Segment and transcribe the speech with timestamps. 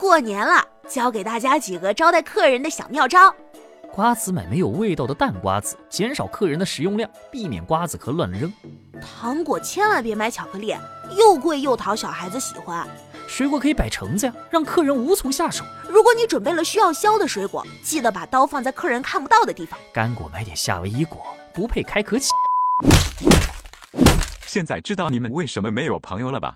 [0.00, 3.34] 过年了，教给大家几个招待客人的小妙招。
[3.92, 8.50] 瓜子买没有味道的淡瓜子，减少客人的食用量，避免瓜子壳乱扔。
[8.98, 10.74] 糖果千万别买巧克力，
[11.18, 12.88] 又贵又讨小孩子喜欢。
[13.28, 15.62] 水果可以摆橙子呀，让客人无从下手。
[15.86, 19.78] 如果你准备了需要削的水果，记得把刀放在客人看不到的地方。
[19.92, 21.20] 干果买点夏威夷果，
[21.52, 22.30] 不配开壳器。
[24.46, 26.54] 现在知道你们为什么没有朋友了吧？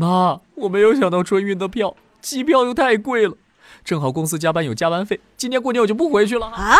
[0.00, 3.36] 妈，我没有想到春运的票，机票又太贵了。
[3.84, 6.78] 正好公司加班有加班费，今年过年我就不回去了啊！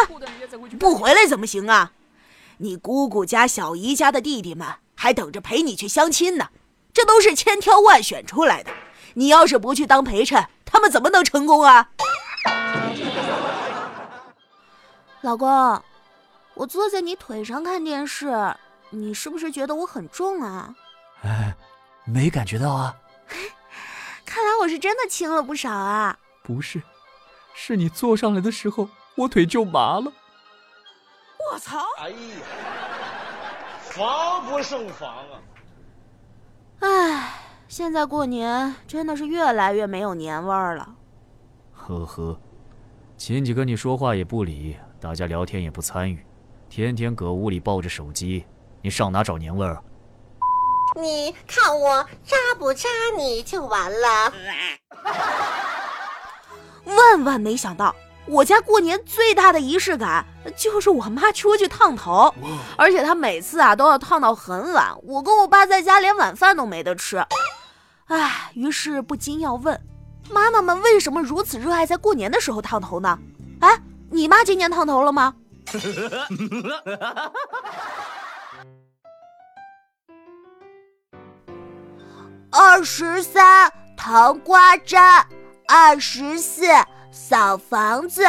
[0.79, 1.93] 不回来怎么行啊？
[2.57, 6.49] 你姑姑家、小姨家的弟弟们还等着陪你去相亲呢，
[6.95, 8.71] 这都是千挑万选出来的。
[9.13, 11.91] 你要是不去当陪衬，他们怎么能成功啊？
[15.21, 15.83] 老公，
[16.55, 18.57] 我坐在你腿上看电视，
[18.89, 20.75] 你是不是觉得我很重啊？
[21.23, 21.55] 哎，
[22.07, 22.97] 没感觉到啊。
[24.61, 26.19] 我是真的轻了不少啊。
[26.43, 26.83] 不是，
[27.55, 30.13] 是你坐上来的时候，我腿就麻了。
[31.53, 31.79] 我操！
[31.99, 32.17] 哎呀，
[33.81, 35.41] 防不胜防啊！
[36.81, 37.35] 唉，
[37.69, 40.95] 现在过年真的是越来越没有年味儿了。
[41.73, 42.39] 呵呵，
[43.17, 46.25] 亲戚跟你说话也不理，大家聊天也不参与，
[46.69, 48.45] 天天搁屋里抱着手机，
[48.83, 49.83] 你上哪找年味儿啊？
[50.97, 54.33] 你看我扎不扎你就完了。
[56.85, 57.95] 万万没想到，
[58.27, 60.25] 我家过年最大的仪式感
[60.57, 62.35] 就是我妈出去烫头，
[62.77, 67.25] 而且她每次啊都要烫到很晚，我跟我爸在家连晚饭都没得吃。
[68.07, 69.81] 唉，于是不禁要问，
[70.31, 73.19] 妈妈们为什么如此热爱在过年的时候烫头呢？
[73.61, 73.81] 哎，
[74.11, 75.35] 你妈今年烫头了吗？
[82.53, 85.27] 二十三糖瓜粘。
[85.69, 86.67] 二十四
[87.13, 88.25] 扫房子，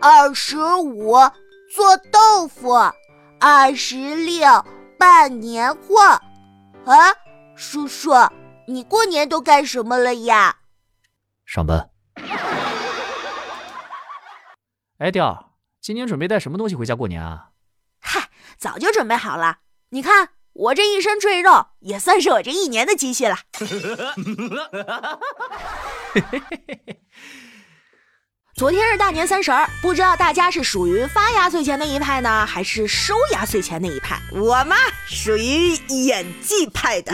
[0.00, 1.14] 二十五
[1.74, 2.72] 做豆腐，
[3.40, 4.46] 二十六
[4.96, 6.00] 办年货。
[6.86, 6.94] 啊，
[7.56, 8.12] 叔叔，
[8.68, 10.58] 你过年都干什么了呀？
[11.44, 11.90] 上班。
[14.98, 17.48] 哎，调，今年准备带什么东西回家过年啊？
[18.00, 18.28] 嗨，
[18.58, 19.58] 早就准备好了。
[19.88, 23.38] 你看我这一身赘肉，也算是我这一年的积蓄了。
[28.54, 34.20] 昨天是大年三十儿，不知道大家是属于发压岁钱那一派呢，还是收压岁钱那一派？
[34.32, 35.74] 我嘛，属于
[36.04, 37.12] 演技派的。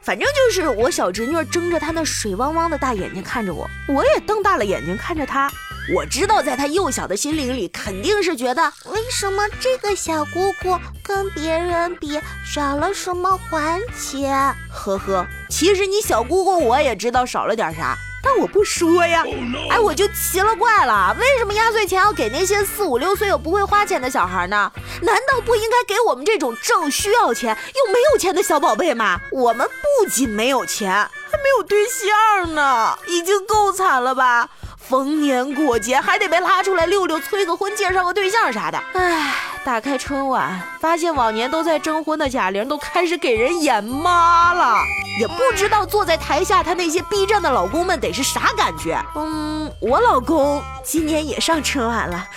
[0.00, 5.48] 反正就是我小侄女睁着她那水汪汪的大眼睛看着我，我也瞪大了眼睛看着她。
[5.94, 14.28] 我知道，在他幼小的心灵里，肯定是觉得为什么这个小姑姑跟别人比少了什么环节？
[14.70, 17.96] 呵呵，其实你小姑姑我也知道少了点啥。
[18.24, 19.24] 但我不说呀，
[19.68, 24.70] 哎，我就奇了怪了，为什么压岁钱要给那些四五六岁又不会花钱的小孩呢？
[25.00, 29.18] 难道不应该给我们这种正需要钱又没有钱的小宝贝吗？
[29.32, 34.48] 我们不仅没有钱，还没有对象呢，已经够惨了吧？
[34.92, 38.78] 逢年过节还得被拉出来溜溜，催个婚，介绍个对象啥的。
[38.92, 39.32] 唉，
[39.64, 44.76] 打开春晚，发现往年都在征婚的贾玲都开始给人演妈了。
[45.18, 49.02] 也不知道坐在台下她那些 B 站的老公们得是啥感觉。
[49.14, 52.28] 嗯，我老公今年也上春晚了，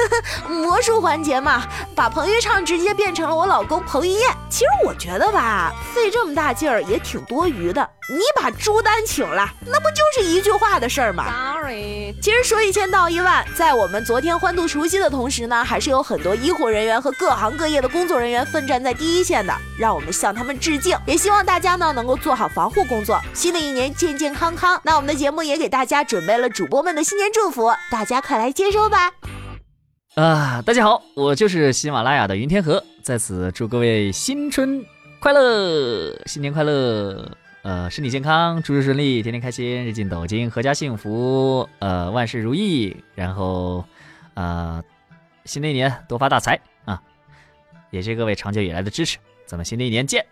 [0.48, 1.62] 魔术环节嘛，
[1.94, 4.30] 把彭昱畅直接变成了我老公彭于晏。
[4.50, 7.88] 其实我觉得吧，费这么大劲儿也挺多余的。
[8.10, 11.24] 你把朱丹请来，那不就是一句话的事儿吗
[11.54, 20.98] ？Sorry，其实说一千道一万，在我们昨天欢度除夕的同时呢，还是有很多医护人员和各行各业的工作人员奋战在第一线的，让我们向他们致敬。
[21.06, 24.80] 也希望大家呢能够做好防护工作，新的一年健健康康。
[24.84, 29.12] 那我们的节目也给大家准备了主播们的新年祝福，大家快来接收吧。
[30.16, 34.84] 啊，大家好，我就是喜马拉雅的云天河，在此祝各位新春
[35.20, 37.30] 快乐，新年快乐。
[37.62, 42.96] 呃，身体健康，诸事顺利，天天开心，日进斗金，阖家幸福，呃，万事如意。
[43.14, 43.84] 然后，
[44.34, 44.82] 呃，
[45.44, 47.00] 新的一年多发大财啊！
[47.90, 49.16] 也谢各位长久以来的支持，
[49.46, 50.26] 咱们新的一年见。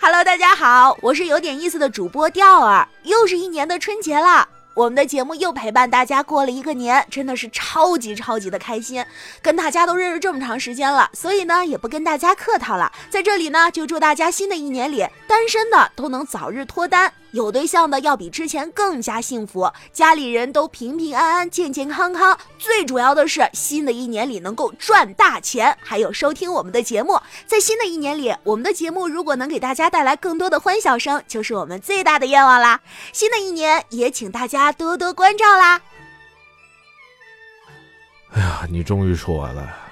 [0.00, 4.48] Hello，大家好，我是有点意思的主播调儿，又是一年的春节了。
[4.76, 9.02] 我们的节目又陪伴大家过了一个年，真的是超级超级的开心。
[9.40, 22.38] 跟大家都认识这么长时间了，所以呢也不跟大家客套了，在这里呢就祝大家新的一年里单身的都能早日脱单，有对象的要比之前更加幸福，家里人都平平安安、健健康康。
[22.58, 27.20] 最主要的是，新的一年里能够赚大钱，还有收听我们的节目。
[27.46, 32.80] 在新的一年里，我们的节目如果能给大家带来更多的欢笑声，就是我们最大的愿望啦。
[33.12, 35.80] 新的一年也请大家多多关照啦。
[38.32, 39.85] 哎呀，你终于说完了。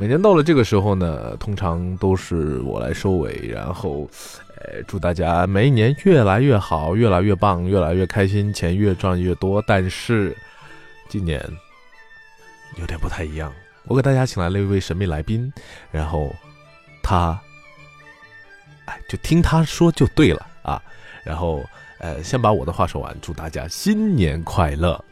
[0.00, 4.08] 每年到了这个时候呢，通常都是我来收尾，然后，
[4.54, 9.60] 呃，祝大家每一年越来越好，越来越棒，越来越开心，钱越赚越多。
[9.66, 10.36] 但是，
[11.08, 11.44] 今年
[12.78, 13.52] 有点不太一样，
[13.86, 15.52] 我给大家请来了一位神秘来宾，
[15.90, 16.32] 然后
[17.02, 17.36] 他，
[18.84, 20.80] 哎，就听他说就对了啊。
[21.24, 21.64] 然后，
[21.98, 25.04] 呃，先把我的话说完，祝大家新年快乐。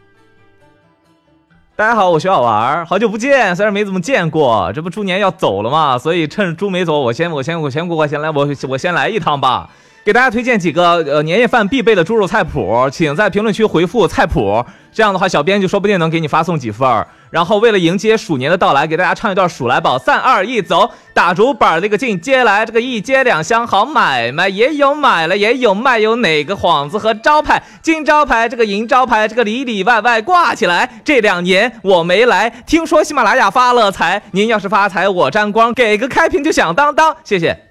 [1.78, 9.68] 大家好，我是小玩，好久不见，虽然没怎么见过，这不猪年要走了嘛，所以趁猪没走，我先我先我先过过先来我我先来一趟吧，
[10.06, 17.04] 给大家推荐几个呃年夜饭必备的猪肉菜谱，请在评论区回复菜谱，这样的话小编就说不定能给你发送几份儿。
[17.28, 30.88] 然后为了迎接鼠年的到来，给大家唱一段鼠来宝，三二一走，打竹板那个劲，接来这个一接两箱好买卖，也有买了也有卖，有哪个幌子和招牌，金招牌这个银招牌这个里里外外挂起来。
[31.04, 37.65] 这两年我没来，听说喜马拉雅发了财，您要是发财我沾光，给个开屏就响当当，谢谢。